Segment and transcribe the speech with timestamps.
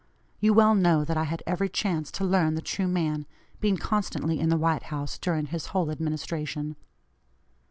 [0.39, 3.27] You well know that I had every chance to learn the true man,
[3.59, 6.75] being constantly in the White House during his whole administration.